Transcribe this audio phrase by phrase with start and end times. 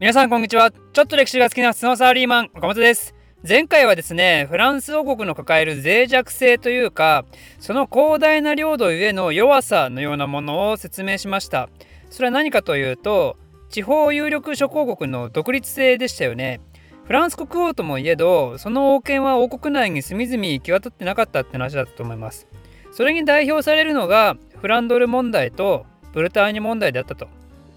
[0.00, 0.70] 皆さんこんにちは。
[0.70, 3.16] ちょっと歴史が好きな普通のサラリーマン、岡本です。
[3.46, 7.24] 前回はですね、フランス王国の抱える脆弱性というか、
[7.58, 11.68] その広大な領土ゆえの弱さのようなものを説明しました。
[12.10, 13.38] それは何かというと、
[13.70, 16.60] 地方有力諸公国の独立性でしたよね。
[17.02, 22.46] フランス国王ともいえど、その王権は王国内に隅々行き渡ってなかったって話だったと思います。
[22.92, 27.26] それに代表されるのが、フランドル問題とブルターニュ問題だったと。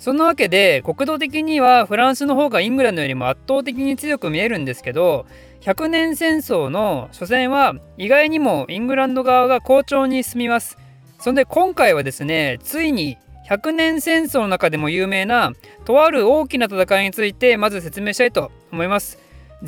[0.02, 5.28] そんなわけで国土的にはフランスの方がイングランドよりも圧倒的に強く見えるんですけど
[5.60, 10.80] 100年戦争の初戦は意外にもイングランド側が好調に進みます。
[11.20, 15.54] そんで今回はですねついに100年戦争の中でも有名な
[15.86, 19.20] とある大きな戦いについてまず説明したいと思います。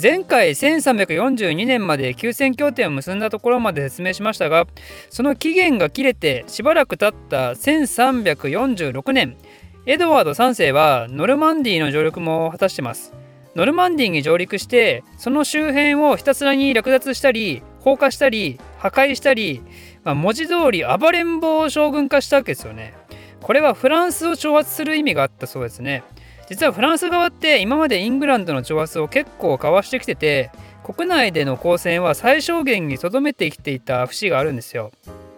[0.02, 4.66] 前回1342年まで休戦協定を結んだところまで説明しましたが
[5.12, 9.38] その期限が切れてしばらく経った1346年
[9.86, 13.14] エドワード3世はノルマンディーの上陸も果たしてます。
[13.54, 19.62] ノルマンディーに上陸してその周辺をひたすらに略奪したり放火したり破壊したり、
[20.06, 22.94] まあ、文字通り暴れん坊を将軍化したわけですよね。
[23.42, 26.04] これはフランスを挑発する意味があったそうですね。
[26.48, 30.52] 実はフランス側って今までイングランドの挑発を結構かわしてきてて
[30.84, 34.92] 国内での交戦は最小限にとどめてきていた節があるんですよ。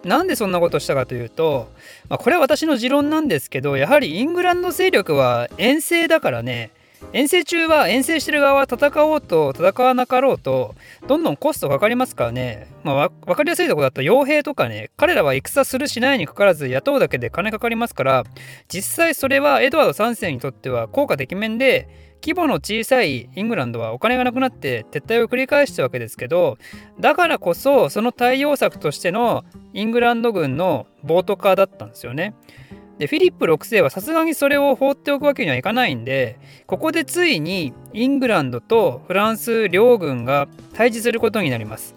[0.06, 1.68] なんでそんなことしたかというと、
[2.10, 6.72] まあ、これは私の持論なんですけどやはりイングランド勢力は遠征だからね。
[7.14, 10.76] 遠征中は遠征してる側は戦おうと戦わなかろうと
[11.08, 18.24] どんどんコストかかりますからね、まあ、分かりやすいとこだと傭兵とかね彼らは戦するしないにかかわらず雇うだけで金かかりますから
[18.70, 26.58] 実際それはエドワード3世にとっては効果てきめんで規模の小さいイングランドはお金がなくなって撤退を繰り返したわけですけど
[27.00, 32.34] だからこそその対応策としてのイングランド軍の暴徒化だったんですよね。
[32.98, 41.94] でフィリップ6世はさすがにそれを放っておくわけにはいかないんでここでついにイングランドとフランス両軍が対峙することになります。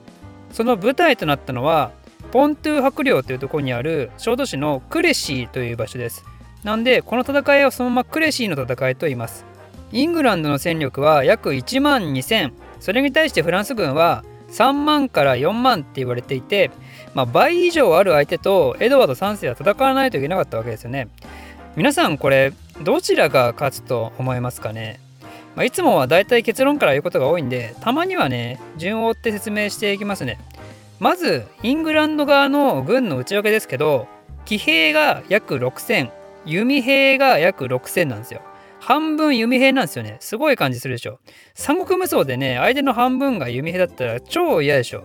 [0.52, 1.92] その舞台となったのは
[2.32, 6.22] ポントゥー伯領というところにある小都市のクレシーという場所です。
[6.64, 9.46] なんでこの戦いをそのままクレシーの戦いと言います。
[9.92, 16.70] イングランドの戦力は約1万2000それに対してフランス軍は3万から4万って言われていて、
[17.14, 21.08] まあ、倍以上ある相手とエドワード3世は戦わないといけなかったわけですよね。
[21.76, 24.98] 皆さんこれどちらが勝つと思いますかね、
[25.54, 30.38] まあ、いつもはだいたい結論から言うことが多いんでたまにはね順を追って説明していきますね。
[30.98, 34.08] まずイングランド側の軍の内訳ですけど
[34.44, 36.10] 騎兵が約6000
[36.44, 38.40] 弓兵が約6000なんですよ。
[38.80, 40.16] 半分弓兵なんですよね。
[40.20, 41.20] すごい感じするでしょ。
[41.54, 45.04] 三国無双でね、相手の半分が弓兵だったら超嫌でしょ。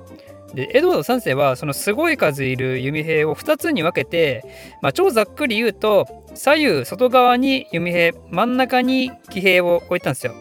[0.54, 4.44] で、エドワード3世はそのすごい数いる弓兵を2つに分けて、
[4.82, 10.36] まあ、超ざっくり言うと、左右外側に弓兵、真ん中に騎兵を置いたんですよ。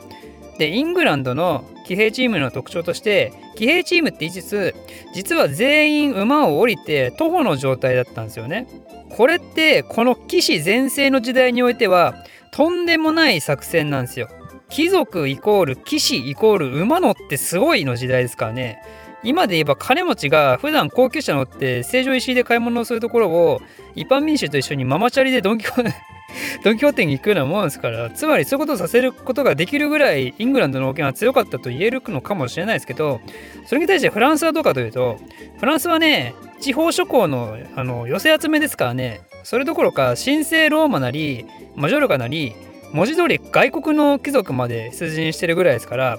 [0.59, 4.75] で、イングランドの騎兵チームの特徴として、騎兵チームって言いつつ、
[5.15, 8.67] 実は全員馬を降りて徒歩の状態だったんですよね。
[9.11, 12.15] これってこの騎士全盛の時代においては
[12.53, 14.29] とんでもない作戦なんですよ。
[14.69, 18.83] 貴族イコール騎士イコール馬乗ってすごいの時代ですからね。
[19.25, 23.63] 今で言えば金持ちが普段高級車乗って成城石井で買い物をするところを
[23.95, 25.83] 一般民衆と一緒にママチャリでドンキホ
[26.65, 33.21] ドンキホーテに行くようなもんですからつまりそういうことをさせることができるぐらいイングランドの王権は強かったと言えるのかもしれないですけど
[33.67, 35.19] それに対してフランスはどうかというと
[35.61, 39.21] フランスはね地方諸侯のあの寄せ集めですからね。
[39.43, 42.55] それどころか神聖ローマなりマジョルカなり
[42.93, 46.19] 文字通り外国の貴族まで出陣してるぐらいですから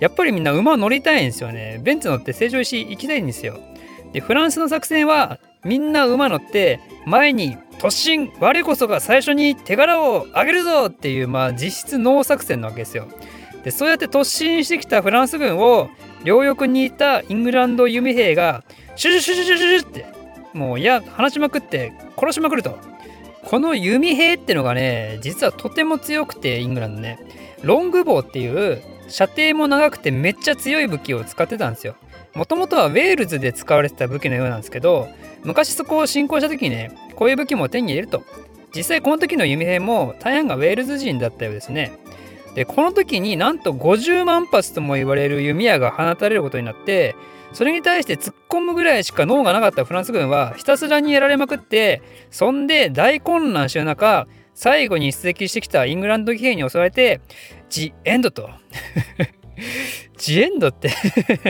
[0.00, 1.78] やっぱりみんな馬乗りたいんですよね。
[1.82, 3.60] ベンツ乗って成城石行きたいんですよ。
[4.12, 8.32] でフランスの作戦はみんな馬乗って前に突進。
[8.40, 10.86] 我こそが最初に手柄を上げるぞ！
[10.86, 13.08] っていうまあ実質ノー作戦なわけですよ。
[13.62, 15.90] でそうやって突進してきたフランス軍を
[16.24, 18.64] 両翼にいたイングランド弓兵が
[18.96, 20.06] シュシュシュシュシュシュって
[20.52, 22.78] もういや話しまくって殺しまくると。
[23.44, 27.18] この弓兵ってのがね実はとても強くてイングランドね。
[27.62, 31.96] ロングボウっていう射程も長くてめっちゃ強い武器を使ってたんですよ。
[32.34, 35.08] もともとはウェールズで使われてた武器のようなんですけど
[35.44, 38.22] 昔そこを侵攻した時にねこういう武器も手に入れると。
[38.74, 41.92] 実際この時の弓兵も大半がウェールズ人だったようですね。
[42.54, 47.16] でこの時になんと50万発とも言われる弓矢が放たれることになって
[47.52, 57.20] それに対して突っ込むぐらいしか脳がなかったフランス軍はひたすらにやられまくってそんで大混乱してる中最後に出撃してきたイングランド騎兵に襲われて
[57.68, 58.50] ジ・エンドと。
[60.18, 60.90] ジ・エンドって。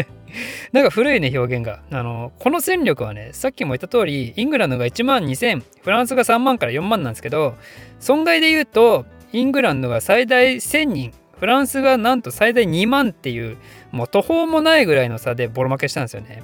[0.73, 1.83] なんか古いね表現が。
[1.91, 7.57] あのこの戦力はねさっきも言った通りイングランドが1万2000フランスが3万から4万なんですけど
[7.99, 13.57] 損害で言うとイングランドが最大1000人フランスがなんと最大2万っていう
[13.91, 16.43] もう途方もないぐらいの差でボロ負けしたんですよね。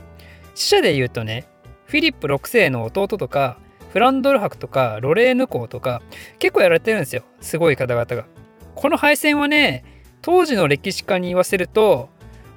[0.54, 1.46] 死者で言うとね
[1.86, 3.58] フィリップ6世の弟とか
[3.92, 6.02] フランドル伯とかロレーヌ公とか
[6.40, 8.26] 結構やられてるんですよすごい方々が。
[8.74, 9.84] この敗戦はね
[10.20, 12.08] 当時の歴史家に言わせると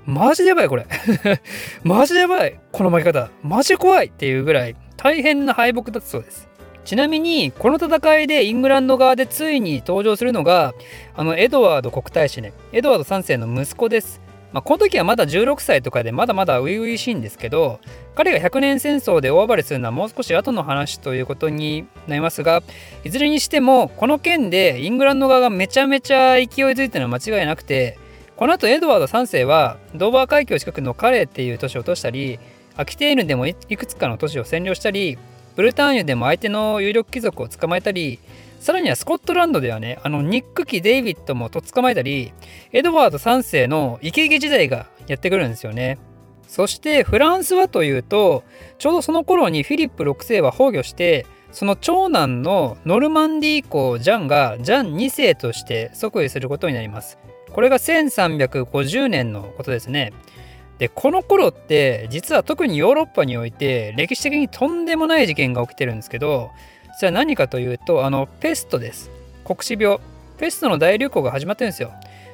[0.06, 0.88] マジでやばいこれ。
[1.84, 3.30] マジでやばいこの負け方。
[3.44, 6.50] マジ怖いっていうぐらい大変な敗北だったそうです。
[6.84, 10.74] ちなみにこの戦いでイングランド側でついに登場するのが
[11.16, 12.54] あのエドワード国大使ね。
[12.72, 14.22] エドワード3世の息子です。
[14.54, 17.80] まあ、この時はまだ16歳とかでまだまだ初々しいんですけど
[18.16, 22.62] 彼が100年戦争で大暴れするのはもう少し後の話ということになりますが
[23.06, 27.98] いずれにしてもこの件でイングランド側がめちゃめちゃ勢いづいたのは間違いなくて
[28.36, 32.40] この後エドワード3世はドーバー海峡近くのカレーっていう都市を落としたり
[32.76, 35.18] アキテーヌでもいくつかの都市を占領したり
[35.56, 38.20] ブルターニュでも相手の有力貴族を捕まえたり
[38.60, 42.34] さらにはスコットランドではねあのニック機デイビッドもと捕まえたり
[42.72, 45.98] エドワード3世のイケイケ時代がやってくるんですよね
[46.48, 48.44] そしてフランスはというと
[48.78, 57.18] ちょうどその頃にフィリップ6世は崩御してその長男のノルマンディー公ジャンがジャン2世として即位することになります
[57.52, 60.14] これが1350年のことですね。
[60.82, 66.50] でこの頃って実は特にヨーロッパにおいて歴史的にとんでもない事件が起きてるんですけど
[66.98, 69.12] それは何かというとあのペストです。
[69.46, 70.00] 黒死病。
[70.40, 71.92] ペストの大流行が始まってるんですよ。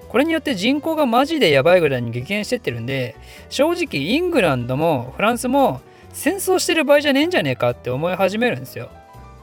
[0.08, 3.18] これによって人口がマジでやばいぐらいに激減してってるんで
[3.50, 5.82] 正直イングランドもフランスも
[6.14, 8.90] 戦争してる場合じゃねえんじゃねえかって思い始めるんですよ。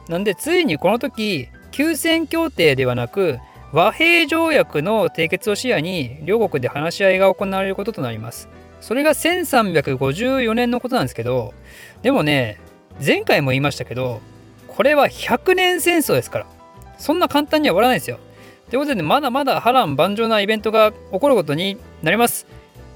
[0.09, 3.39] なんでついにこの時休戦協定ではなく
[3.75, 8.49] 和平条約の締結を視野に両国で話し合いが行われることとなります。
[8.81, 11.53] それが1354年のことなんですけど、
[12.01, 12.61] でもね、
[13.05, 14.21] 前回も言いましたけど、
[14.69, 16.47] これは100年戦争ですから。
[16.99, 18.21] そんな簡単には終わらないですよ。
[18.71, 22.47] ということで、まだまだ波乱万丈なイベントが起こることになります。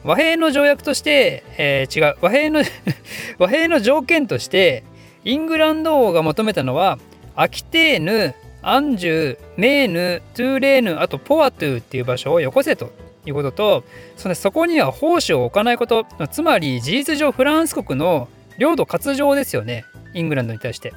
[0.05, 2.63] 和平の条約として、えー、違う、和平の
[3.39, 4.85] 和平の条件として、
[5.25, 7.01] イングランド王が求めたのは、
[7.35, 12.93] アキテーヌ、アンジュ、メーヌ、トゥーレーヌ、あとポワトゥっていう場所をよこせと
[13.25, 13.85] いうことと、
[14.17, 18.29] そそこには奉仕を置かないこと、つまり事実上フランス国の
[18.59, 19.85] 領土割譲ですよね、
[20.15, 20.93] イングランドに対して。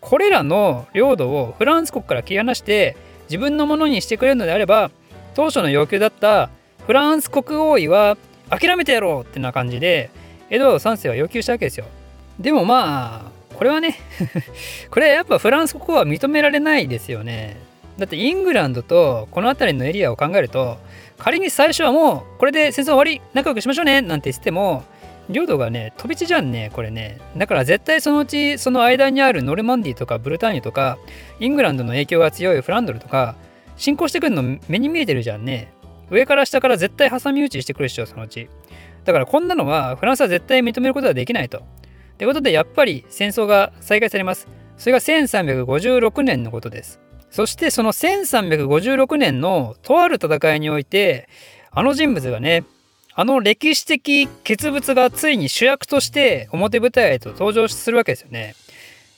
[0.00, 4.90] これらの領土をフランス国から切り離して自分のものにしてくれるのであれば、
[5.34, 6.50] 当初の要求だった
[6.86, 8.16] フランス国王位は
[8.50, 10.10] 諦めてやろうってな感じで、
[10.50, 11.86] エドワード3世は要求したわけですよ。
[12.38, 13.96] でもまあ、これはね
[14.90, 17.56] これやっぱフランス国は認められないですよね。
[17.98, 20.78] だってイングランドとこの辺りのエリアを考えると
[21.18, 24.82] 仮に最初はもうこれで戦争終わり仲良くしましょうねなんて言っても
[25.28, 27.18] 領土がね飛び地じゃんねこれね。
[27.36, 30.98] だから絶対そのうちその間にあるノルマンディとかブルターニュとか
[31.38, 33.36] イングランドの影響が強いフランドルとか
[33.76, 35.72] 侵攻してくるの目に見えてるじゃんね。
[36.10, 38.48] 上から下から絶対挟み撃ちしてくるでしょそのうち。
[39.04, 41.62] だからこんなのはフランスは絶対認めることはできないと。
[42.22, 44.46] ということでやっぱり戦争が再開されます。
[44.78, 47.00] それが1356年のことです。
[47.32, 51.28] そしてその1356年のとある戦いにおいて
[51.72, 52.62] あの人物がね
[53.12, 58.54] あの歴史的傑物がついに主役として表舞台へと登場するわけですよね。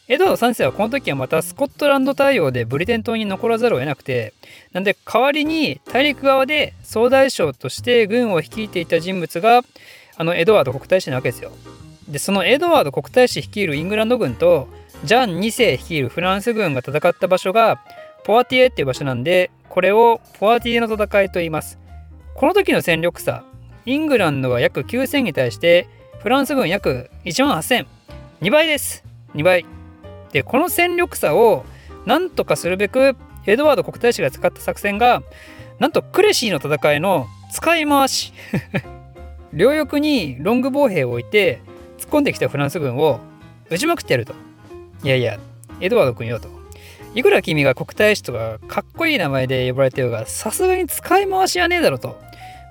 [0.09, 4.33] エドワード3世はこの時はまたスコットランド対応でブリテン島に残らざるを得なくて
[4.73, 9.61] なんで代わりに大陸側で総大将として軍を率いていた人物が
[10.17, 11.53] あのエドワード国大使なわけですよ。
[12.09, 14.69] でそのエドワード国大使率いるイングランド軍と
[15.05, 17.83] ジャン2世率いるフランス軍が戦った場所が
[18.25, 21.79] ポワティエっていう場所なんでこれをポワティエの戦いと言います。
[22.35, 23.45] この時の戦力差
[23.87, 25.89] イングランドが約9000に対して
[26.21, 27.87] フランス軍約1万8000
[28.41, 29.05] 2倍です。
[29.35, 29.67] 2倍。
[30.33, 31.65] でこの戦力差を
[32.07, 35.23] なんとかするべくエドワード国大使が使った作戦が
[35.79, 38.33] なんとクレシーの戦いの使い回し。
[39.53, 41.61] 両翼にロングボウ兵を置いて
[42.15, 43.21] 込んできたフランス軍を
[43.71, 44.35] 撃ちまくってやると。
[45.03, 45.39] いやいや、
[45.81, 46.49] エドワード君よと。
[47.15, 52.19] いくら君が国大使とかかっこいい名前で呼ばれてるが、さすがに使い回しはねえだろと。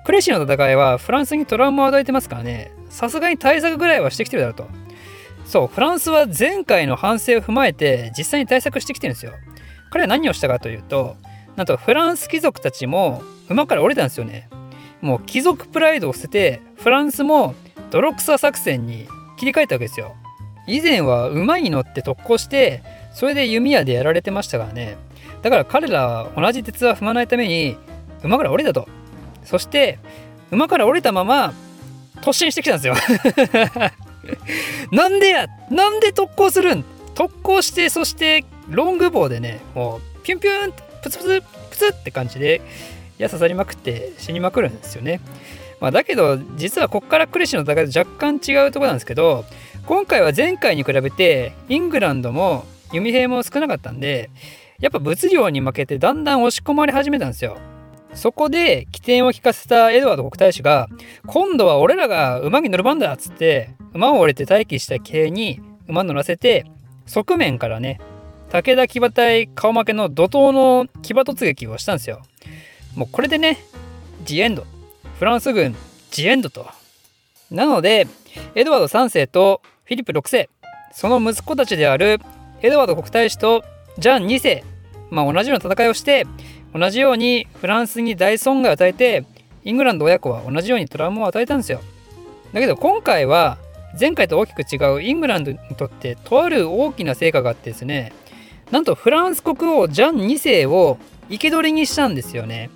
[0.04, 4.66] クレシーの戦いはフランスにトラウマを与えてますからね、さすがに対策ぐらいはしてきてるだろうと。
[5.46, 9.32] そう、フランスは前回の反省を踏まえて実際に対策してきてるんですよ。
[9.90, 11.16] 彼は何をしたかというと、
[11.56, 14.48] なんとフランス貴族たちも馬から降りたんですよね。
[15.00, 17.54] もう貴族プライドを捨てて、フランスも
[17.90, 20.14] 泥臭作戦に切り替えたわけですよ。
[20.66, 24.96] 以前は馬に乗って特攻してそれで弓矢でやられてましたからね
[25.42, 27.76] だから彼らは同じ鉄は踏まないために
[28.22, 28.88] 馬から降りたと
[29.44, 29.98] そして
[30.50, 31.52] 馬から降りたまま
[32.22, 32.94] 突進してきたんですよ
[34.90, 36.84] なんでやなんで特攻するん？
[37.14, 40.72] 特攻してそしてロングボウでねもうピュンピュン
[41.02, 42.62] プツプツプツって感じで
[43.18, 45.20] 矢刺さりまくって死にまくるんですよね。
[45.80, 49.44] まあ、だけど実はここからクレシの戦いと若干違うところなんですけど
[49.86, 54.30] 今回は前回に比べてイングランドも弓兵も少なかったんで
[54.80, 57.56] やっぱ物量に負けてだんだん押し込まれ始めたんですよ。
[58.14, 60.88] そこで起点を利かせたエドワード国大使が
[61.26, 66.64] 今度は俺らが馬に乗る番だっつって馬を降りて待機した騎兵に馬乗らせて
[67.06, 68.00] 側面からね
[68.54, 72.22] 武田騎馬隊顔負けの怒涛の騎馬突撃をしたんですよ。
[72.94, 73.58] もうこれでね、
[74.24, 74.64] ジエンド。
[75.18, 75.76] フランス軍、
[76.10, 76.66] ジエンドと。
[77.50, 78.08] なので、
[78.56, 80.50] エドワード3世とフィリップ6世、
[80.92, 82.20] その息子たちである
[82.62, 83.64] エドワード国大使と
[83.96, 84.64] ジャン2世、
[85.10, 86.26] まあ同じような戦いをして、
[86.74, 89.24] 同じようにフランスに大損害を与えて、
[89.62, 91.80] イングランド親子は同じようにトラウマを与えたんですよ。
[92.52, 93.58] だけど今回は
[93.98, 98.12] 前回と大きく違うイングランドにとってとある大きな成果があってですね
[98.70, 102.70] なんとフランス国王ジャン2世を生け捕りにしたんですよね。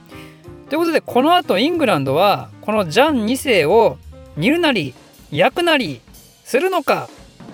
[0.68, 3.96] ということでこの後イングランドはこのジャン2世を
[4.36, 4.94] 煮るなり
[5.30, 6.00] 焼くなり
[6.44, 7.08] するのか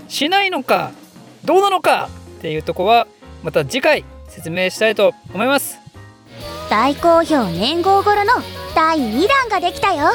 [0.09, 0.91] しないのか
[1.45, 3.07] どうなのかっていうとこは
[3.43, 5.79] また次回説明したいと思います。
[6.71, 8.33] 大好評年号頃の
[8.75, 10.09] 第2弾ができたよ。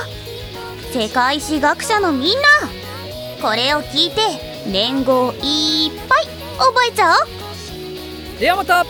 [0.91, 2.47] 世界史学者のみんな。
[3.41, 4.21] これを聞いて
[4.67, 6.27] 年号いっぱい
[6.57, 8.39] 覚えちゃおう。
[8.39, 8.85] ではまた